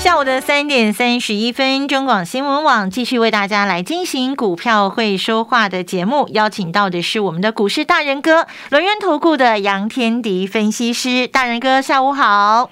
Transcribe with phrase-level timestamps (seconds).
[0.00, 12.70] 下午的三点三十一分，中广新闻网继续为大家来进行股票会说话的节目，邀请到的是我们的股市大人哥轮源投顾的杨天迪分析师，大人哥下午好。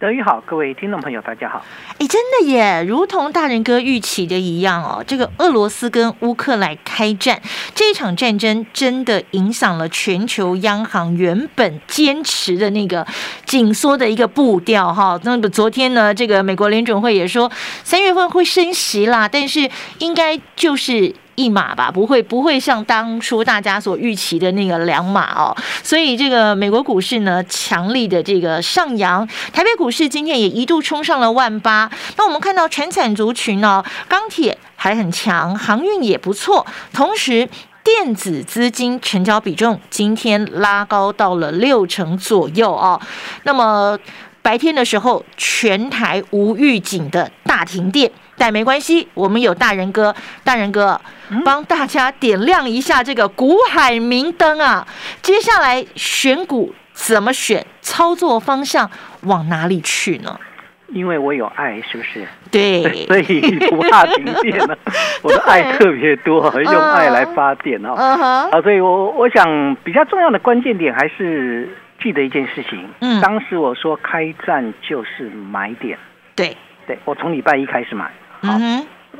[0.00, 1.62] 德宇好，各位听众朋友，大家好。
[1.98, 7.38] 哎，真的耶，如同大人哥预期的一样哦，这个俄罗斯跟乌克兰开战
[7.74, 13.06] 这场战争，真的影响了全球央行原本坚持的那个
[13.44, 15.20] 紧缩的一个步调哈。
[15.22, 17.52] 那么昨天呢，这个美国联准会也说
[17.84, 21.14] 三月份会升息啦，但是应该就是。
[21.40, 31.90] 一码吧，不会不会像当初大家所预期的那个两码哦，所以这个美国股市呢，强力的这个上扬，台北股市今天也一度冲上了万八。
[32.18, 37.48] 那我们看到全产族群呢，钢铁还很强，航运也不错，同时
[37.82, 43.00] 电子资金成交比重今天拉高到了六成左右哦。
[43.44, 43.98] 那么
[44.42, 48.10] 白天的时候，全台无预警的大停电。
[48.40, 50.98] 但没关系，我们有大人哥，大人哥
[51.44, 54.88] 帮大家点亮一下这个股海明灯啊！
[55.20, 57.66] 接下来选股怎么选？
[57.82, 58.90] 操作方向
[59.24, 60.40] 往哪里去呢？
[60.88, 62.26] 因为我有爱，是不是？
[62.50, 64.78] 对， 所以不怕停电了。
[65.20, 67.92] 我的爱特别多，用爱来发电哦。
[67.92, 71.68] 啊，所以我我想比较重要的关键点还是
[72.02, 72.88] 记得一件事情。
[73.00, 75.98] 嗯，当时我说开战就是买点。
[76.34, 78.10] 对，对我从礼拜一开始买。
[78.42, 78.58] 好，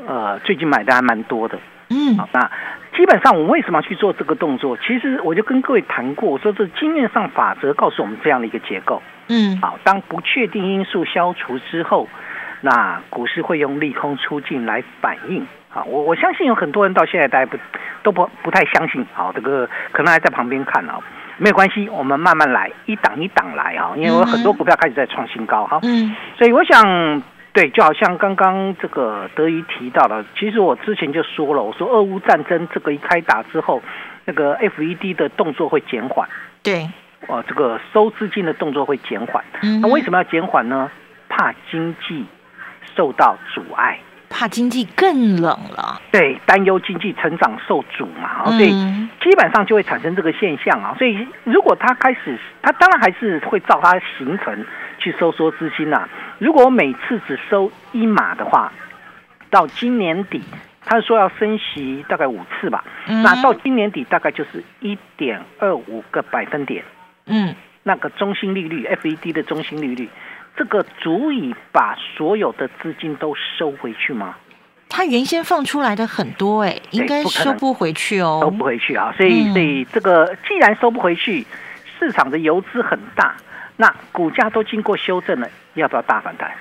[0.07, 1.57] 呃，最近买的还蛮多的。
[1.89, 2.49] 嗯，好，那
[2.95, 4.77] 基本上我为什么要去做这个动作？
[4.77, 9.01] 其实我就跟各位谈过，我说这经验上法则告诉我们这样的一个结构。
[9.27, 12.07] 嗯，好，当不确定因素消除之后，
[12.61, 15.45] 那股市会用利空出尽来反应。
[15.69, 17.57] 好，我我相信有很多人到现在大家不
[18.03, 19.05] 都不不太相信。
[19.13, 20.97] 好，这个可能还在旁边看啊，
[21.37, 25.79] 没有关系，我们慢慢来，一档一档来啊，因为我很多股票开始在创新高哈。
[25.83, 27.21] 嗯，所以我想。
[27.53, 33.81] 对，就好像刚刚这个德瑜提到了，其实我之前就说了，我说俄乌战争这个一开打之后，
[34.25, 36.29] 那个 FED 的动作会减缓，
[36.63, 36.89] 对，
[37.27, 39.43] 哦，这个收资金的动作会减缓。
[39.81, 40.89] 那为什么要减缓呢？
[41.27, 42.25] 怕经济
[42.93, 43.97] 受到阻碍，
[44.31, 46.01] 怕经济更冷了。
[46.11, 48.71] 对，担忧经济成长受阻嘛，所以
[49.21, 50.95] 基本上就会产生这个现象啊。
[50.97, 54.65] 所以如果它开始，它当然还是会照它形成。
[55.03, 56.07] 去收缩资金呐！
[56.37, 58.71] 如果我每次只收一码的话，
[59.49, 60.43] 到今年底，
[60.85, 62.83] 他说要升息大概五次吧。
[63.07, 66.83] 那到今年底大概就是一点二五个百分点。
[67.25, 70.07] 嗯，那个中心利率，FED 的中心利率，
[70.55, 74.35] 这个足以把所有的资金都收回去吗？
[74.89, 79.13] 他原先放出来的很多，哎，应该收不回去哦，收不回去啊！
[79.17, 81.47] 所以，所以这个既然收不回去，
[81.97, 83.33] 市场的游资很大。
[83.77, 86.51] 那股价都经过修正了，要不要大反弹？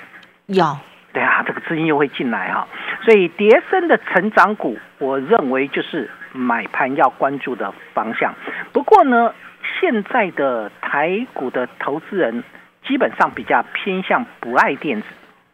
[0.47, 0.79] 要。
[1.13, 2.69] 对啊，这个资金又会进来哈，
[3.05, 8.33] 所以叠升的成长股，我认为就是买盘要关注的方向。
[8.73, 9.35] 不过呢，
[9.81, 12.45] 现在的台股的投资人
[12.87, 15.07] 基本上比较偏向不爱电子。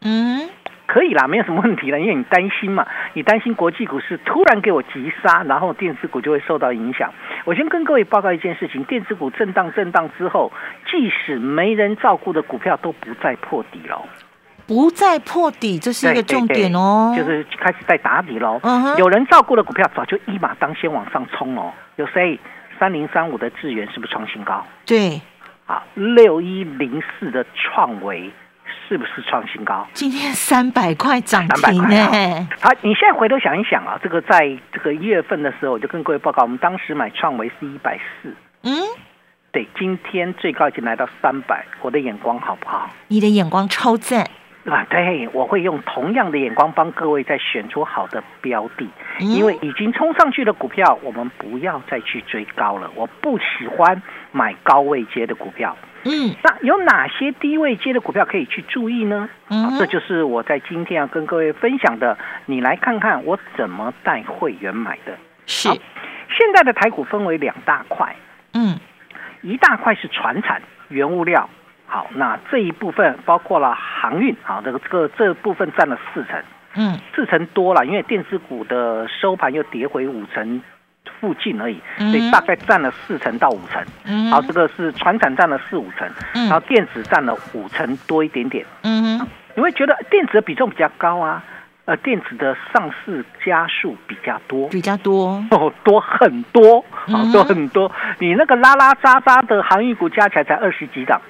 [0.02, 0.48] 嗯。
[0.88, 7.12] 可以啦，没有什么问题了，因为你担心嘛，你担心国际股市突然给我急杀，然后电子股就会受到影响。
[7.44, 10.52] 我先跟各位报告一件事情：电子股震荡震荡之后，
[10.88, 14.00] 即使没人照顾的股票都不再破底了，
[14.68, 18.60] 不再破底，这是一个重点哦，就是开始在打底喽。
[18.96, 21.72] 有人照顾的股票早就一马当先往上冲哦。
[21.96, 22.38] 有谁？
[22.78, 24.64] 三零三五的智源是不是创新高？
[24.86, 25.20] 对，
[25.66, 28.32] 啊，六一零四的创维。
[28.88, 29.84] 是不是创新高？
[29.94, 32.48] 今天三百块涨停呢？
[32.60, 38.32] 好，你现在回头想一想啊，这个在这个一月份的时候，我就跟各位报告，我们当时买创维是一百四，
[38.62, 38.72] 嗯，
[39.50, 42.88] 对，今天最高已经来到三百，我的眼光好不好？
[43.08, 44.28] 你的眼光超赞。
[44.66, 48.88] 啊，对，我会用同样的眼光帮各位再选出好的标的，
[49.20, 52.90] 因为已经冲上去的股票，我们不要再去追高了。
[52.96, 54.02] 我不喜欢
[54.32, 55.76] 买高位接的股票。
[56.04, 59.28] 嗯，那有哪些低位接的股票可以去注意呢？
[59.50, 62.18] 嗯，这就是我在今天要跟各位分享的。
[62.46, 65.16] 你来看看我怎么带会员买的。
[65.46, 68.16] 是，现在的台股分为两大块。
[68.52, 68.78] 嗯，
[69.42, 71.48] 一大块是船产原物料。
[71.86, 76.42] 好，那这一部分包括了航运，好，这个这个这部分占了四成，
[76.74, 80.60] 嗯，四成多了，因为电子股的收盘又跌回五成
[81.20, 83.82] 附近而已，所以大概占了四成到五成。
[84.04, 88.66] 嗯，好，这个是船产占了四五成，然后电子占了五成多一点点。
[88.82, 91.42] 嗯，你会觉得电子的比重比较高啊？
[91.84, 97.90] 呃，电子的上市家数比较多，比较多哦，多很多，好多很多。
[98.18, 101.22] 你那个拉拉扎扎的航运股加起来才二十几档。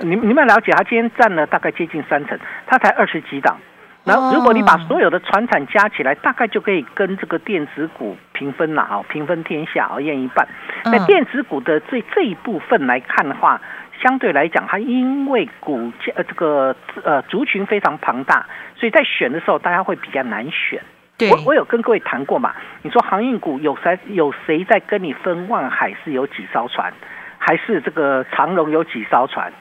[0.00, 3.56] 你你们了解，它今天占了大概接近三成，它才二十几档。
[4.04, 10.44] 然后，如果你把所有的船产加起来，大概就可以跟这个电子股平分了哈，平分天下，啊，一一半。
[10.86, 13.60] 那电子股的这这一部分来看的话，
[14.00, 16.74] 相对来讲，它因为股价呃这个
[17.04, 18.44] 呃族群非常庞大，
[18.74, 20.82] 所以在选的时候大家会比较难选。
[21.30, 22.52] 我我有跟各位谈过嘛？
[22.82, 25.48] 你说航运股有谁有谁在跟你分？
[25.48, 26.92] 万海是有几艘船，
[27.38, 29.52] 还是这个长荣有几艘船？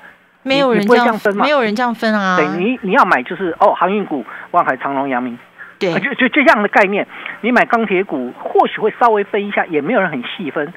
[0.43, 2.37] 没有人这样分，没有人这样分啊！
[2.37, 5.37] 对你，你要买就是哦，航运股，万海、长隆、阳明，
[5.79, 7.07] 对，就就这样的概念。
[7.41, 10.73] 你买钢铁股，或许会稍微分一下，也没有人很细分，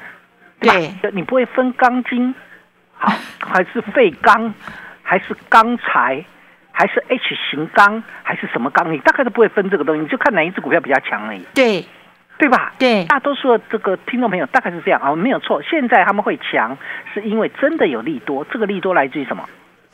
[0.61, 2.35] 对你不会分钢筋，
[2.93, 4.53] 好， 还是废钢，
[5.03, 6.25] 还是钢材，
[6.73, 8.93] 还是 H 型钢，还是什么钢？
[8.93, 11.45] 你大概都不会分这个东西，你就看哪一只股票比较强而已。
[11.55, 11.85] 对。
[12.37, 12.73] 对吧？
[12.79, 15.63] 对，大多数的这个听众朋友大概是这样啊，没有错。
[15.63, 16.77] 现在他们会强，
[17.13, 18.45] 是因为真的有利多。
[18.51, 19.49] 这个利多来自于什么？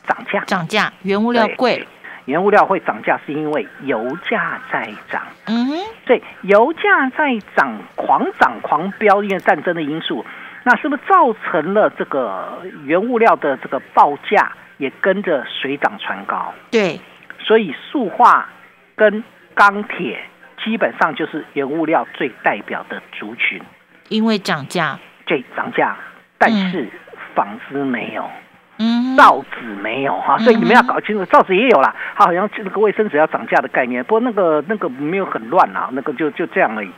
[0.07, 1.87] 涨价，涨价，原物料贵，
[2.25, 5.21] 原物料会涨价，是因为油价在涨。
[5.45, 5.69] 嗯，
[6.07, 10.25] 所以油价在涨，狂涨狂飙，因为战争的因素，
[10.63, 16.51] 那是不是造成了这个原物料的这个报价也跟着水涨船高？
[16.71, 16.99] 对，
[17.37, 18.49] 所以塑化
[18.95, 19.23] 跟
[19.53, 20.19] 钢铁。
[20.63, 23.61] 基本上就是原物料最代表的族群，
[24.09, 25.97] 因为涨价，对涨价，
[26.37, 26.87] 但是
[27.33, 28.29] 纺织没有，
[28.77, 30.19] 嗯，造纸没有。
[30.19, 36.91] 哈，所以你们要搞清楚，造纸也有啦，它好像那个卫生纸要涨价的概念，不过那个那个没有很乱啊，那个就就这样而已。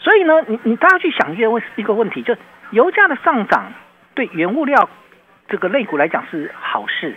[0.00, 2.36] 所以呢，你你大家去想一个问一个问题，就
[2.70, 3.72] 油价的上涨
[4.14, 4.88] 对原物料
[5.48, 7.16] 这个类股来讲是好事，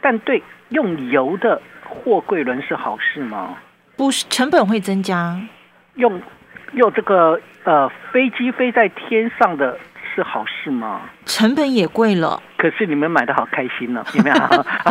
[0.00, 3.56] 但对用油的货柜轮是好事吗？
[3.96, 5.40] 不是成本会增加，
[5.94, 6.20] 用
[6.72, 9.78] 用这个呃飞机飞在天上的
[10.16, 11.02] 是好事吗？
[11.26, 12.42] 成本也贵了。
[12.56, 14.36] 可是你们买的好开心呢，有没有？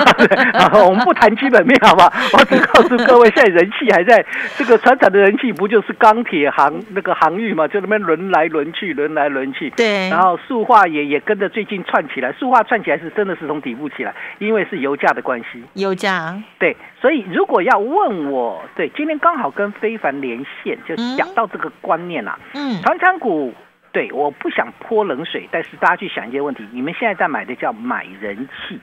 [0.88, 2.14] 我们不谈基本面，好不好？
[2.34, 4.24] 我只告诉各位，现在人气还在
[4.56, 7.68] 这个船厂的人气，不就是钢铁行那个航运嘛？
[7.68, 9.72] 就那边轮来轮去，轮来轮去。
[9.72, 10.10] 对。
[10.10, 15.64] 然后塑化也也跟着最近串起来，塑化串起来是真的是从底部起来，因为是油价的关系。
[15.74, 16.40] 油价。
[16.60, 22.38] 对，所以如果要问我，对，今天刚好跟非凡连线，就讲到这个观念啦。
[22.54, 22.80] 嗯。
[22.84, 23.52] 船厂股。
[23.96, 26.68] 对，我不想泼冷水，但是大家去想一些问题。
[26.74, 28.78] 你们现在在买的叫买人气，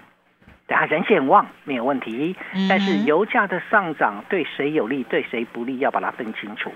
[0.66, 2.34] 对啊，人气很旺，没有问题。
[2.66, 6.72] 但是油价的上涨对谁有利，对谁不利，要把它分清楚。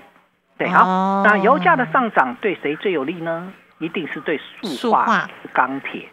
[0.55, 3.51] 对，好，那油价的上涨对谁最有利呢？
[3.79, 6.07] 一定是对塑化、钢铁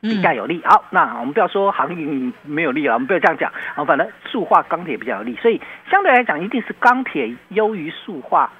[0.00, 0.62] 比较有利。
[0.64, 3.52] 好，那我们不要说航运没有利啊，我们不要这样讲。
[3.74, 5.60] 啊，反正塑化、钢铁比较有利，所以
[5.90, 8.52] 相对来讲，一定是钢铁优于塑化，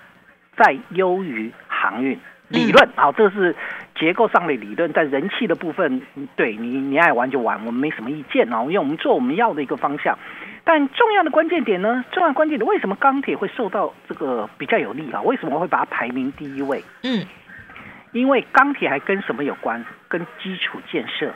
[0.56, 2.18] 再优于航运。
[2.48, 3.54] 理论啊，这是
[3.98, 6.00] 结构上的理论，在人气的部分，
[6.36, 10.16] 对你你爱玩就玩，我们没什么意见哦，因为我们做我们要的一个方向。
[10.64, 15.20] 但重要的关键点呢，重要关键点，为什么钢铁会受到这个比较有利啊？
[15.22, 16.82] 为什么会把它排名第一位？
[17.02, 17.24] 嗯，
[18.12, 19.84] 因为钢铁还跟什么有关？
[20.08, 21.32] 跟基础建设。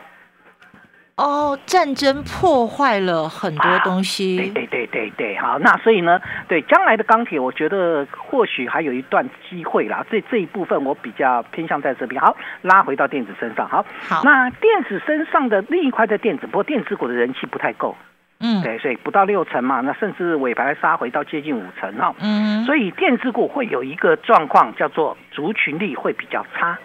[1.20, 4.38] 哦，战争破坏了很多东西。
[4.38, 10.04] 对对对对对，好，那所以呢，对将来的钢铁，我觉得或许还有一段机会啦。
[10.10, 12.18] 这这一部分我比较偏向在这边。
[12.22, 13.68] 好，拉回到电子身上。
[13.68, 17.94] 好，好，那电子身上的另一块在电子，不过电子股的人气不太够。
[18.42, 22.14] 嗯，对，所以不到六成嘛，那甚至尾盘杀回到接近五成哈。
[22.22, 26.78] 嗯，所以电子股会有一个状况，叫做族群力会比较差。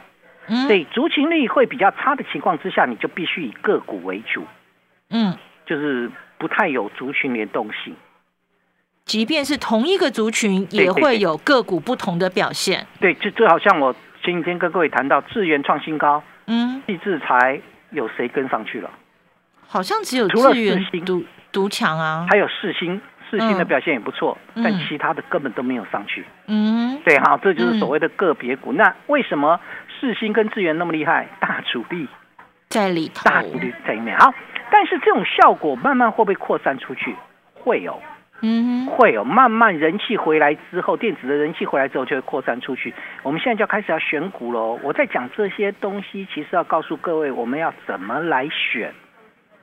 [0.48, 4.44] 所以族群力会比较差的情况之下，你就必须以个股为主，
[5.10, 5.36] 嗯，
[5.66, 7.96] 就是不太有族群联动性。
[9.06, 12.86] 即便是同一个族群，也会有个股不同的表现。
[13.00, 17.62] 对，就就好像我前几天跟各位谈到智源创新高，嗯，细制裁
[17.92, 18.90] 有谁跟上去了？
[19.68, 23.00] 好像只有智源独独强啊，还有四星，
[23.30, 26.26] 四星的表现也不错，但其他的根本都没有上去。
[26.48, 28.74] 嗯，对哈，这就是所谓的个别股。
[28.74, 29.60] 那为什么？
[30.00, 32.08] 四星跟资源那么厉害，大主力
[32.70, 34.18] 在里头，大主力在里面。
[34.18, 34.34] 好，
[34.72, 37.16] 但是这种效果慢慢会不会扩散出去？
[37.54, 38.02] 会有，
[38.42, 39.24] 嗯，会有。
[39.24, 42.94] 慢慢人气回来之后，电子的人气回来之后就会扩散出去。
[43.24, 44.80] 我们现在就要开始要选股喽。
[44.84, 48.94] 我在讲这些东西，其实要告诉各位，我们要怎么来选。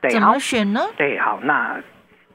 [0.01, 0.81] 对，怎么选呢？
[0.97, 1.79] 对，好，那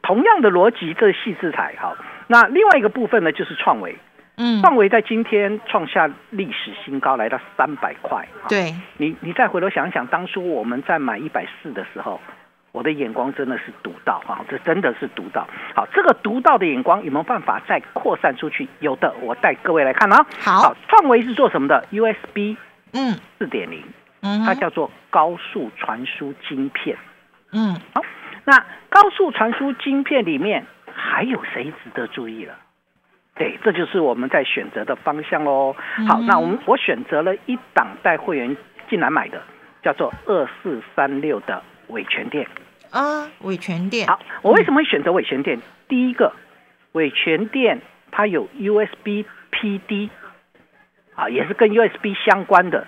[0.00, 1.74] 同样的逻辑，这是细字彩。
[1.78, 1.94] 好，
[2.28, 3.94] 那另外一个部分呢，就是创维。
[4.38, 8.24] 嗯，创维在今天创下历史新高，来到三百块。
[8.48, 12.20] 对，你你再回头想想，当初我们在买一百四的时候，
[12.70, 15.44] 我的眼光真的是独到啊，这真的是独到。
[15.74, 18.68] 好，这个独到的眼光有没有办法再扩散出去？
[18.78, 20.24] 有的，我带各位来看啊。
[20.38, 22.56] 好，创维是做什么的？USB，
[22.92, 23.82] 嗯，四点零，
[24.22, 26.96] 嗯，它叫做高速传输晶片。
[27.50, 28.02] 嗯，好，
[28.44, 30.64] 那高速传输晶片里面
[30.94, 32.54] 还有谁值得注意了？
[33.38, 35.74] 对，这就是我们在选择的方向喽。
[36.08, 38.56] 好，那我们我选择了一档带会员
[38.90, 39.40] 进来买的，
[39.82, 42.46] 叫做二四三六的伟全店
[42.90, 44.08] 啊，伟全店。
[44.08, 45.60] 好，我为什么会选择伟全店？
[45.86, 46.32] 第一个，
[46.92, 47.80] 伟全店
[48.10, 50.10] 它有 USB PD，
[51.14, 52.86] 啊，也是跟 USB 相关的。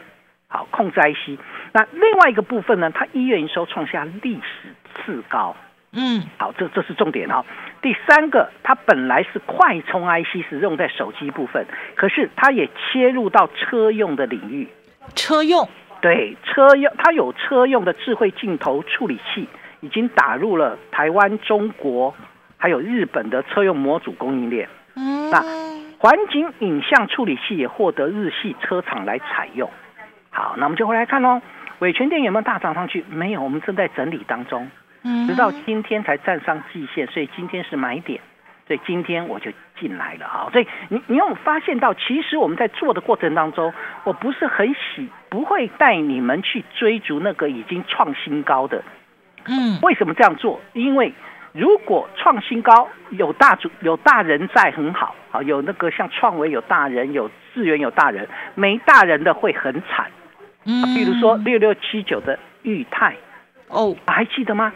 [0.49, 1.39] 好，控制 IC。
[1.73, 2.91] 那另外一个部分呢？
[2.91, 5.55] 它一月营收创下历史次高。
[5.93, 7.45] 嗯，好，这这是重点哈。
[7.83, 11.67] 第三个，它本来是快充 IC，是用在手机部分，
[11.97, 14.69] 可是它也切入到车用的领域。
[15.17, 15.69] 车用？
[16.01, 19.49] 对，车用，它有车用的智慧镜头处理器，
[19.81, 22.15] 已经打入了台湾、中国
[22.57, 24.69] 还有日本的车用模组供应链。
[24.95, 25.43] 嗯，那
[25.99, 29.69] 环境影像处理器也获得日系车厂来采用。
[30.31, 31.43] 好，那我们就回来看喽。
[31.81, 33.05] 伟全电有没有大涨上去？
[33.09, 34.71] 没有，我们正在整理当中，
[35.27, 38.21] 直到今天才站上季线，所以今天是买点，
[38.67, 40.49] 所以今天我就进来了啊。
[40.53, 43.73] 所以你你有发现到，其实我们在做的过程当中，
[44.05, 48.83] 我不是很喜，不会带你们去追逐那个已经创新高的。
[49.47, 50.61] 嗯，为什么这样做？
[50.75, 51.13] 因为
[51.53, 60.11] 如果创新高有大主有大人在很好啊，有那个像创维有大人，有智源有大人，没大人的会很惨。
[60.67, 63.17] 嗯，比如说六六七九的裕泰，
[63.69, 64.71] 哦，还记得吗？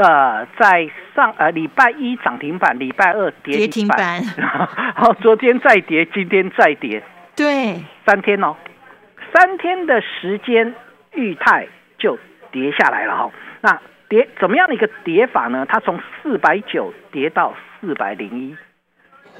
[0.00, 4.22] 呃，在上呃礼拜一涨停板，礼拜二跌停板，
[4.96, 7.02] 好，昨天再跌，今天再跌，
[7.36, 8.56] 对，三天哦，
[9.34, 10.74] 三天的时间，
[11.12, 12.18] 裕泰就
[12.50, 13.30] 跌下来了哈。
[13.60, 13.78] 那
[14.08, 15.66] 跌怎么样的一个跌法呢？
[15.68, 18.56] 它从四百九跌到四百零一，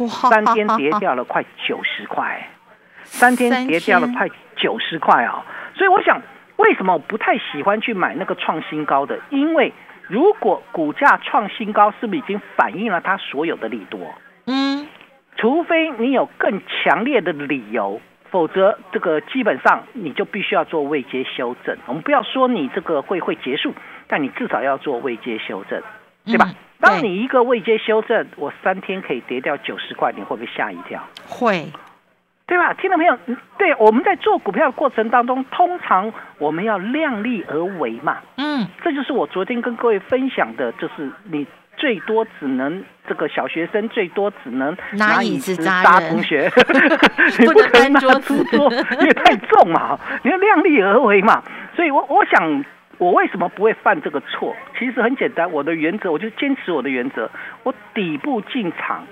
[0.03, 2.47] 哇，三天跌掉了快九十块，
[3.03, 5.43] 三天跌掉了快九十块啊。
[5.75, 6.21] 所以我想，
[6.57, 9.19] 为什么我不太喜欢去买那个创新高的？
[9.31, 9.73] 因为
[10.11, 14.01] 如果股价创新高，是不是已经反映了它所有的利多？
[14.47, 14.89] 嗯，
[15.37, 21.79] 除非你有更强烈的理由，否则这个基本上你就必须要做未接修正。
[21.87, 23.73] 我们不要说你这个会会结束，
[24.09, 25.81] 但你至少要做未接修正，
[26.27, 26.53] 对吧？
[26.81, 31.01] 当你一个未接修正，我三天可以跌掉九十块，你会不会吓一跳？
[31.29, 31.67] 会。
[32.51, 33.17] 对吧，听到没有？
[33.57, 38.19] 对，我们在做股票的过程当中，通常我们要量力而为嘛。
[38.39, 46.51] 嗯，这就是我昨天跟各位分享的，就是你最多只能这个小学生最多只能拿椅子砸同学，
[47.39, 49.97] 你不可能拿书桌，因为太重嘛。
[50.25, 51.41] 你要量力而为嘛。
[51.77, 52.65] 所以我我想，
[52.99, 54.57] 我为什么不会犯这个错？
[54.77, 57.31] 其实很简单，我的原则，我就坚持我的原则，
[57.63, 59.07] 我底部进场，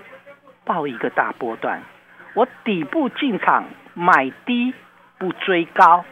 [0.64, 1.80] 报一个大波段。
[2.38, 3.64] 我底部进场
[3.94, 4.72] 买低
[5.18, 6.04] 不追高，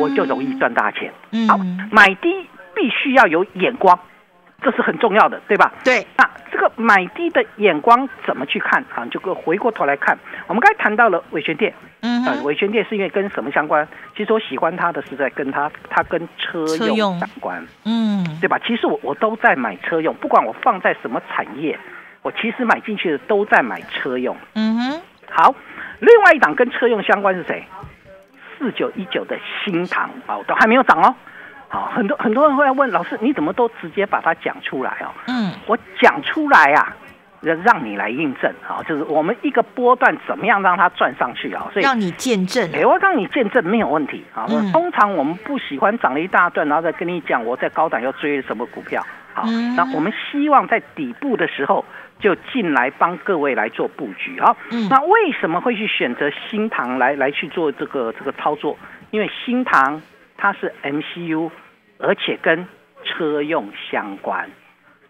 [0.00, 1.12] 我就容易赚大钱。
[1.46, 1.58] 好，
[1.92, 2.32] 买低
[2.74, 3.98] 必须要有眼光，
[4.62, 5.70] 这是很重要的，对吧？
[5.84, 6.06] 对。
[6.16, 9.04] 那这个买低的眼光怎么去看啊？
[9.10, 13.86] 就回过头来看，我们刚才谈到了伟权店，嗯，啊，伟权店是因为跟什么相关？
[14.16, 18.58] 其实我喜欢它的是在跟它，它跟车用相关，嗯，对吧？
[18.66, 21.78] 其实我我都在买车用，不管我放在什么产业，
[22.22, 25.02] 我其实买进去的都在买车用，嗯哼。
[25.30, 25.54] 好，
[26.00, 27.64] 另外一档跟车用相关是谁？
[28.58, 31.14] 四九一九的新塘啊，都还没有涨哦。
[31.68, 35.12] 好，很多很多人会来问老师，你怎么都直接把它讲出来哦？
[35.26, 36.96] 嗯，我讲出来啊，
[37.40, 41.66] 让让你来印证啊，就是我们一个波段怎么样让它赚上去啊？
[41.72, 44.46] 所以让你见证，哎，我让你见证没有问题啊。
[44.72, 49.04] 通常我们不喜欢涨了一大段，然后再跟你讲我在高档要追什么股票。
[49.36, 49.44] 好，
[49.76, 51.84] 那我们希望在底部的时候。
[52.18, 54.56] 就进来帮各位来做布局啊！
[54.88, 58.74] 那为什么会去选择新塘来来去做这个这个操作？
[59.10, 60.00] 因为新塘
[60.38, 61.50] 它是 MCU，
[61.98, 62.66] 而且跟
[63.04, 64.48] 车用相关。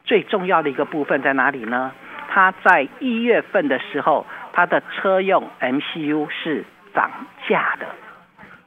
[0.03, 1.93] 最重要的一个部分在哪里呢？
[2.29, 7.09] 它在一月份的时候，它的车用 MCU 是涨
[7.49, 7.87] 价的。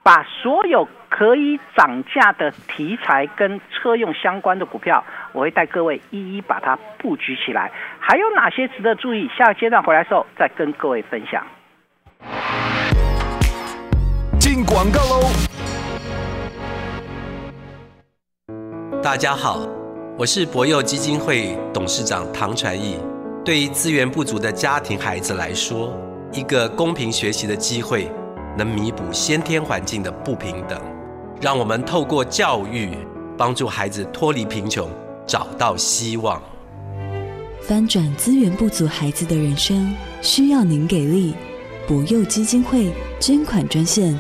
[0.02, 5.04] 把所有可以涨价的题材跟车用相关的股票，
[5.34, 7.70] 我会带各位一一把它布局起来。
[8.00, 9.30] 还有哪些值得注意？
[9.38, 11.46] 下个阶段回来的时候再跟各位分享。
[14.40, 15.30] 进广告喽！
[19.04, 19.68] 大家好，
[20.18, 22.98] 我是博幼基金会董事长唐传义。
[23.44, 25.94] 对于资源不足的家庭孩子来说，
[26.32, 28.10] 一个公平学习的机会，
[28.60, 30.78] 能弥补先天环境的不平等。
[31.40, 32.92] 让我们透过教育，
[33.38, 34.90] 帮助孩子脱离贫穷，
[35.26, 36.42] 找到希望。
[37.62, 41.34] 翻转资源不足孩子的人生，需要您给力。
[41.88, 44.20] 博幼基金会捐款专线：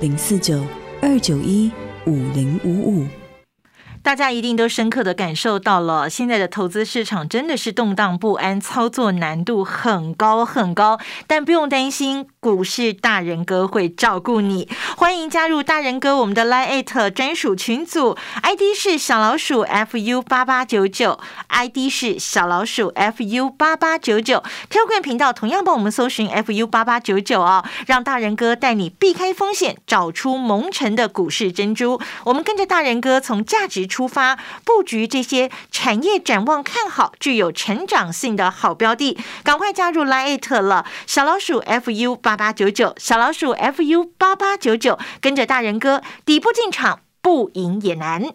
[0.00, 0.60] 零四九
[1.00, 1.70] 二九一
[2.06, 3.06] 五零五五。
[4.02, 11.00] 大家一定都深刻的感受到了，现在的投资市场真的是动荡不安，操作难度很高很高。
[11.26, 14.68] 但不用担心，股市大人哥会照顾你。
[14.96, 24.44] 欢迎加入大人哥我们的 Line 专属群组，ID 是小老鼠 fu 八八九九，ID 是小老鼠 fu 八八九九。
[24.68, 32.00] 挑冠频道同样帮我们搜寻 fu 八八九九哦，让大人哥带你避开风险，找出蒙尘的股市珍珠。
[32.26, 33.86] 我们跟着大人哥从价值。
[33.96, 40.84] 出发布局这些产业展望看好、具有成长性的好标的，赶快加入 Line 了！
[41.06, 48.34] 小老鼠 fu 八八九九，小老鼠 fu 八八九九，跟着大人哥底部进场，不赢也难。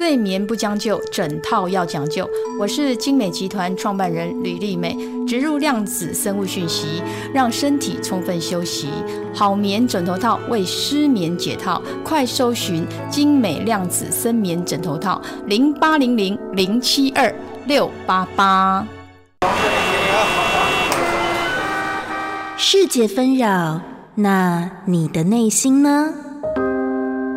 [0.00, 2.26] 睡眠不将就，枕套要讲究。
[2.58, 4.96] 我是精美集团创办人吕丽美，
[5.28, 7.02] 植入量子生物讯息，
[7.34, 8.88] 让身体充分休息，
[9.34, 11.82] 好眠枕头套为失眠解套。
[12.02, 17.30] 快搜寻精美量子深眠枕头套，零八零零零七二
[17.66, 18.86] 六八八。
[22.56, 23.82] 世界纷扰，
[24.14, 26.14] 那你的内心呢？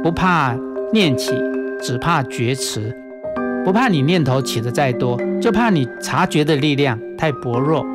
[0.01, 0.55] 不怕
[0.93, 1.33] 念起。
[1.83, 2.95] 只怕觉迟，
[3.65, 7.85] 不怕你念头起的再多，就怕你察觉的力量太薄弱。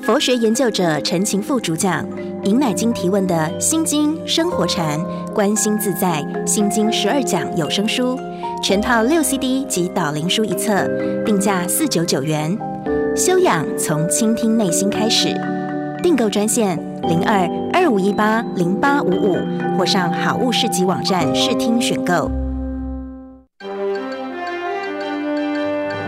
[0.00, 2.02] 佛学研究者陈情富主讲
[2.44, 4.98] 《尹乃经》提问的《心经》生活禅，
[5.34, 8.18] 观心自在《心经》十二讲有声书，
[8.62, 10.88] 全套六 CD 及导灵书一册，
[11.26, 12.56] 定价四九九元。
[13.14, 15.38] 修养从倾听内心开始，
[16.02, 19.36] 订购专线零二二五一八零八五五，
[19.76, 22.30] 或上好物市集网站试听选购。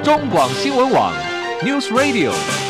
[0.03, 1.13] 中广新闻网
[1.63, 2.70] ，News Radio。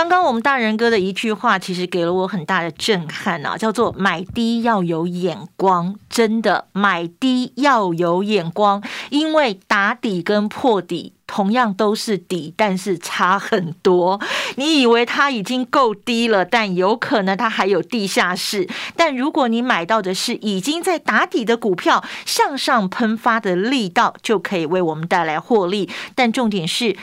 [0.00, 5.94] 刚刚我们大人哥的一句话，其实给了我很大的震撼啊，叫做“买低要有眼光”。
[6.08, 11.12] 真的，买低要有眼光，因为打底跟破底。
[11.26, 14.18] 同样都是底，但是差很多。
[14.56, 18.66] 你以为它已经够低了，但有可能它还有地下室。
[18.96, 25.88] 但如果你买到的是已经在打底的股票，向上喷发的力道就可以为我们带来获利。
[26.16, 26.96] 但重点是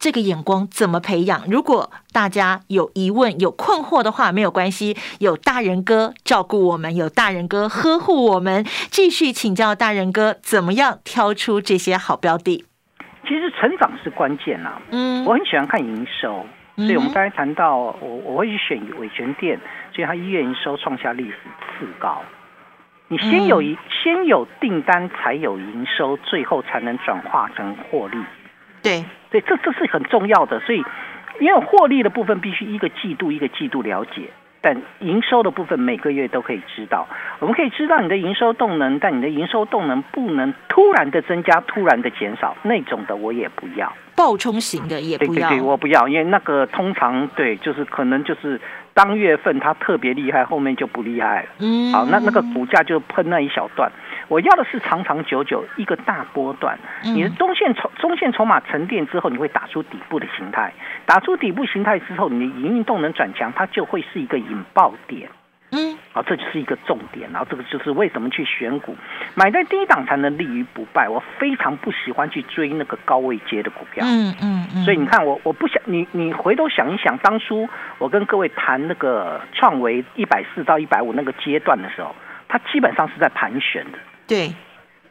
[0.00, 1.42] 这个眼光怎么培养？
[1.46, 12.64] 如果大家有疑问、有困惑的话，没有关系，有大人哥照顾我们，有大人哥呵护我们，继续请教大人哥怎么样挑出这些好标的。
[13.28, 19.60] 其实成长是关键啊，嗯，我很喜欢看营收，所以我们刚才谈到我我会去选伟权店，
[19.94, 21.36] 所以他一月营收创下历史
[21.78, 22.22] 次高。
[23.08, 28.16] 你先有一先有订单，才有营收，最后才能转化成获利。
[28.82, 30.82] 对对，这这是很重要的，所以
[31.40, 34.30] 因为获利的部分必须一个季度一个季度了解。
[34.62, 48.60] 但营收的部分每个月都可以知道，我们可以知道你的营收动能，但你的营收动能不能突然的增加，突然的减少，那种的我也不要，暴冲型的也不要，对对对，我不要，因为那个通常对，就是可能就是
[48.94, 53.90] 当月份它特别厉害，后面就不厉害了，嗯，好，那那个股价就喷那一小段。
[54.28, 60.72] 我要的是长长久久一个大波段，你的中线筹中线筹码沉淀之后，你会打出底部的形态，
[61.06, 65.28] 打出底部形态之后，你的营运动能转强，它就会是一个引爆点。
[65.72, 67.30] 嗯，好，这就是一个重点。
[67.30, 68.96] 然后这个就是为什么去选股，
[69.34, 71.08] 买在低档才能立于不败。
[71.08, 74.04] 我非常不喜欢去追那个高位接的股票。
[74.06, 74.84] 嗯嗯嗯。
[74.84, 82.14] 所以你看，我我不想你你回头想一想，当初我跟各位谈那个创维一百四到一百五那个阶段的时候，
[82.48, 83.98] 它基本上是在盘旋的。
[84.26, 84.52] 对，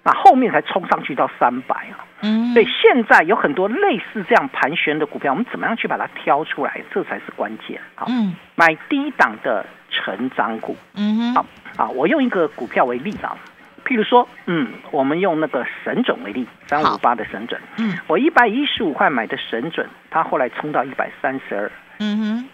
[0.03, 11.45] 那后面才冲上去到三百啊，嗯，所以现在有很多类似这样盘旋的股票，我们怎么样去把它挑出来，这才是关键好，嗯，买低档的成长股，嗯哼，好，
[11.77, 13.37] 啊，我用一个股票为例啊，
[13.85, 22.49] 譬如说，嗯，我们用那个神准为例，三五八的神准，嗯，我一百一十五块买的神准，它后来冲到一百三十二，嗯哼，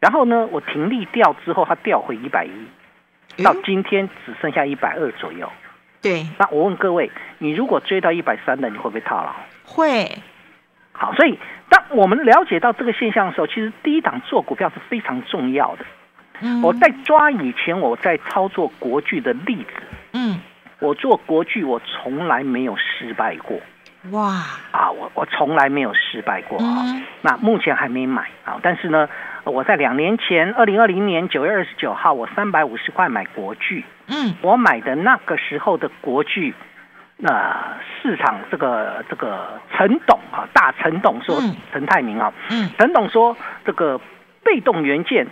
[0.00, 5.50] 然后呢，我停利掉之后，它掉回一百一，到今天只剩下一百二左右。
[6.02, 9.34] 对，那我问各位，你如果追到一百三的，你会不会套牢？
[9.64, 10.10] 会。
[10.92, 15.84] 好，所以当我们了解到这个现象的时候，其实低档做股票是非常重要的。
[16.40, 20.40] 嗯，我在抓以前，我在操作国巨的例子，嗯，
[20.78, 23.58] 我做国巨，我从来没有失败过。
[24.12, 26.82] 哇，啊，我我从来没有失败过啊。
[26.84, 29.06] 嗯那目前还没买啊，但是呢，
[29.44, 36.54] 我在两年前，二零二零年九月二十九号，我三百五十块买国巨，嗯，我买的那个时候的国巨，
[37.18, 44.00] 那、市场这个这个陈董啊，大陈董说嗯，陈泰明啊，嗯，陈董说这个
[44.42, 45.26] 被动元件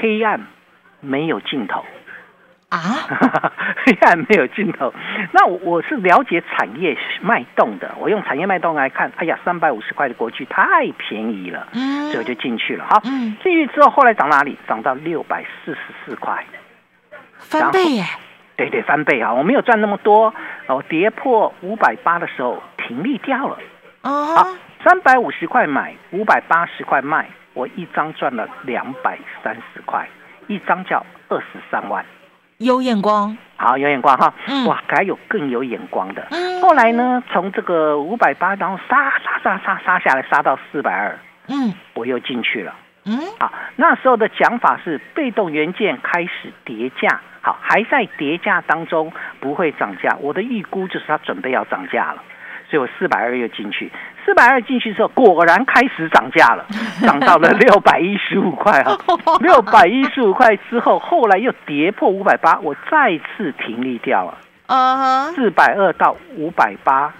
[0.00, 0.40] 黑暗
[1.00, 1.84] 没有尽头。
[2.68, 2.80] 啊，
[3.86, 4.92] 黑暗没有尽头。
[5.30, 12.84] 那我我是了解产业脉动的，我用产业脉动来看，哎呀，三百五十块的国巨太便宜了，嗯所以我就进去了。
[12.90, 14.58] 好，嗯，进去之后，后来涨哪里？
[14.66, 16.44] 涨到六百四十四块，
[17.38, 18.04] 翻倍耶，
[18.56, 19.32] 对对，翻倍啊！
[19.32, 20.34] 我没有赚那么多，
[20.66, 23.58] 我跌破五百八的时候停利掉了。
[24.02, 30.06] 好哦，，三百五十块买，五百八十块卖，我一张赚了两百三十块，
[30.46, 32.04] 一张叫二十三万。
[32.58, 36.26] 有眼光，好，有眼光哈，嗯哇，还有更有眼光的。
[36.32, 42.74] 嗯后来呢，从这个五百八，然后杀杀杀杀杀下来，杀到四百二，嗯我又进去了。
[43.06, 50.14] 嗯，好，那时候的讲法是被动元件开始叠价，好，还在叠价当中，不会涨价。
[50.20, 52.22] 我的预估就是它准备要涨价了，
[52.68, 53.90] 所以我四百二又进去。
[54.26, 56.66] 四百二进去之后，果然开始涨价了，
[57.06, 58.98] 涨到了六百一十五块啊！
[59.40, 64.36] 六百一十五块之后，后来又跌破五百八，我再次停利掉了。
[64.66, 67.14] 啊哈，四百二到五百八，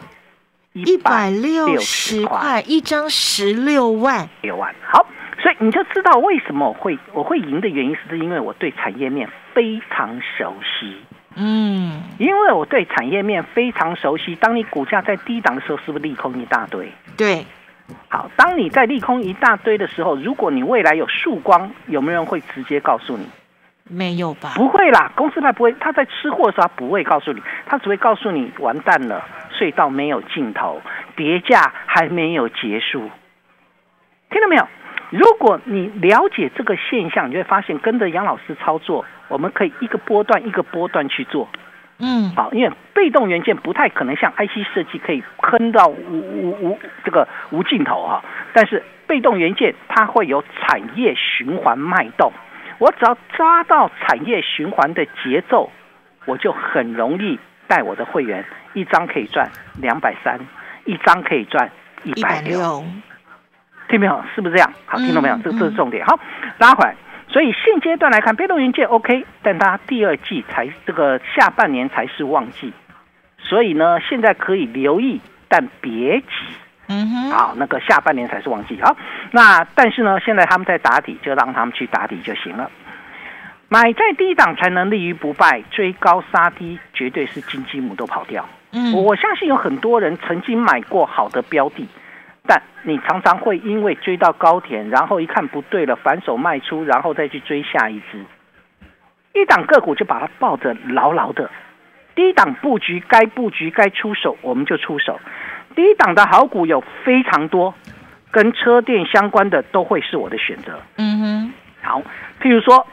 [0.73, 4.75] 一百六六十块一张，十六万，六万。
[4.85, 5.07] 好，
[5.41, 10.97] 所以你就知道为什么我会我会赢的原因，是因为我对产业面非常熟悉。
[11.37, 16.91] 嗯，因为我对产业面非常熟悉，当你股价在低档的时候，是不是利空一大堆？
[17.17, 17.45] 对，
[18.09, 23.29] 好，当你在利空一大堆的时候，如果你未来有曙光，有没有人会直接告诉你？
[23.89, 24.53] 没有吧？
[24.57, 29.23] 不会啦，公司派不会，他在吃货的时候他不会告诉你，他只会告诉你完蛋了，
[29.53, 30.81] 隧道没有尽头，
[31.15, 33.11] 跌价还没有结束。
[34.31, 34.67] 听到没有？
[35.11, 41.49] 如果你了解这个现象，你会发现跟着杨老师操作，我们可以一个波段一个波段去做。
[41.99, 52.31] 嗯，好，因为被动元件不太可能像 IC 设计可以坑到无无无这个无尽头哈、但是被动元件它会有产业循环脉动，
[52.79, 55.71] 我只要抓到产业循环的节奏，
[56.27, 60.39] 我就很容易带我的会员一张可以赚两百三，
[60.85, 61.71] 一张可以赚
[62.03, 62.85] 一一百百六，六，
[63.89, 64.23] 听没有？
[64.35, 64.71] 是不是这样？
[64.85, 65.37] 好，听到没有？
[65.37, 66.05] 嗯这这是重点。
[66.05, 66.19] 好，
[66.59, 66.95] 拉回来。
[67.37, 72.73] 所以现阶段来看，被动元件 OK，但它第二季才这个下半年才是旺季，
[73.37, 76.27] 所以呢，现在可以留意，但别急。
[76.89, 78.81] 嗯哼，好，那个下半年才是旺季。
[78.81, 78.97] 好，
[79.33, 82.71] 那但是呢，现在他们在打底，就让他们去打底就行了。
[83.69, 88.49] 买在低档才能立于不败，追高杀低绝对是金鸡母都跑掉。
[88.73, 91.87] 嗯，我我相信有很多人曾经买过好的标的，
[92.47, 98.25] 但你常常会因为追到高点，然后一看不对了，反手卖出，然后再去追下一只。
[99.35, 101.51] 一档个股就把它抱着牢牢的，
[102.15, 105.21] 低档布局该布局该出手我们就出手。
[105.75, 107.75] 低档的好股有非常多，
[108.31, 110.81] 跟车电相关的都会是我的选择。
[110.97, 112.03] 嗯哼，好，
[112.41, 112.87] 譬如说，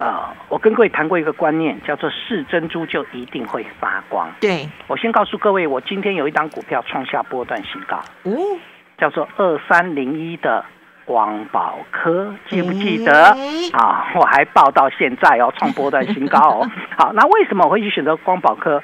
[0.00, 4.32] 呃，我跟各位谈过一个观念，叫做是珍珠就一定会发光。
[4.40, 8.32] 对，我先告诉各位，我今天有一档股票创下波段新高，哦，
[8.96, 10.64] 叫做二三零一的
[11.04, 13.12] 光宝科，记不记得？
[13.34, 16.70] 诶啊，我还报到现在哦，创波段新高哦。
[16.96, 18.82] 好，那为什么我会去选择光宝科？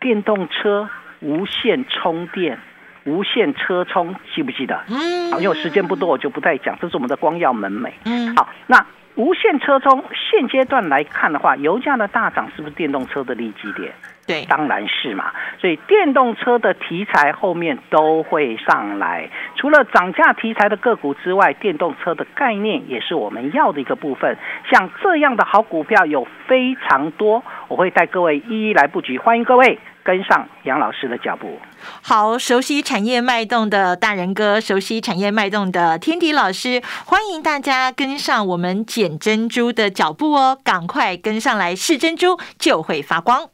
[0.00, 2.58] 电动车无线充电、
[3.04, 4.82] 无线车充，记不记得？
[4.88, 6.76] 嗯，好，因为我时间不多，我就不再讲。
[6.80, 7.92] 这是我们的光耀门楣。
[8.04, 8.84] 嗯，好，那
[9.14, 13.92] 无线车充现阶段来看的话，油价的大涨是不是电动车的利基点？
[14.26, 19.28] 对，当然是嘛，所以电动车的题材后面都会上来。
[19.56, 24.38] 除了涨价题材的个股之外，电动车的概念也是我们要的一个部分。
[24.70, 29.18] 像这样的好股票有非常多，我会带各位一一来布局。
[29.18, 31.58] 欢迎各位跟上杨老师的脚步。
[32.00, 43.48] 好，熟悉产业脉动的大人哥，熟悉产业脉动的天迪老师，欢迎大家跟上我们捡珍珠的脚步哦，赶快跟上来是珍珠就会发光。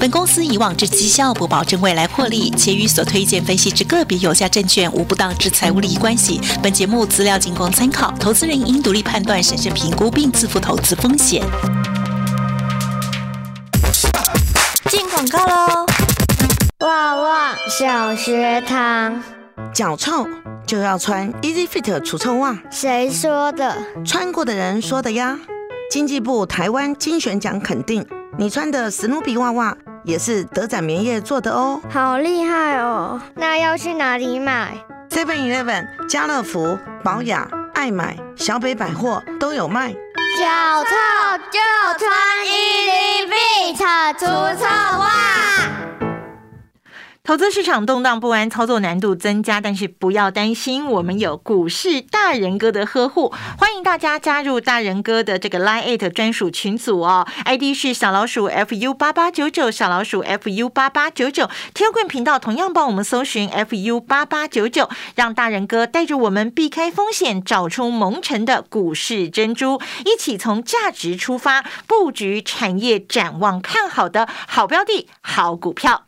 [0.00, 6.40] 本公司以往之绩效不保证未来获利，且与所推荐分析之个别有价证券无不当之财务利益关系。
[6.62, 11.42] 本节目资料仅供参考，投资人应独立判断、审慎评估并自负投资风险。
[15.18, 15.86] 广告喽！
[16.78, 19.20] 旺旺小学堂，
[19.74, 20.24] 脚臭
[20.64, 22.56] 就要穿 Easy Fit 除臭袜。
[22.70, 23.76] 谁说的？
[24.06, 25.36] 穿过的人说的呀。
[25.90, 31.80] 经济部台湾精选奖肯定，你穿的史努比袜袜也是德展棉业做的哦。
[31.90, 33.20] 好厉害哦！
[33.34, 34.78] 那要去哪里买
[35.10, 39.92] ？Seven Eleven、家乐福、宝雅、爱买、小北百货都有卖。
[40.38, 40.44] 脚
[40.84, 40.90] 臭
[41.50, 41.58] 就
[41.98, 44.24] 穿 Easy Fit 除
[44.56, 44.64] 臭
[45.00, 45.77] 袜。
[47.28, 61.50] 投资市场动荡不安，操作难度增加，但是不要担心，我们有股市大人哥的呵护，欢迎大家加入大人哥的这个 Line Eight 专属群组哦，ID 是小老鼠 fu 八八九九，小老鼠 fu 八八九九。
[61.74, 76.07] 天棍频道同样帮我们搜寻 fu 八八九九，让大人哥带着我们避开风险，找出蒙尘的股市珍珠，一起从价值出发，布局产业展望看好的好标的、好股票。